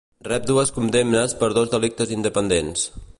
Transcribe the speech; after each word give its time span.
Rep 0.27 0.47
dues 0.51 0.71
condemnes 0.77 1.37
per 1.43 1.51
dos 1.59 1.71
delictes 1.77 2.15
independents. 2.19 2.89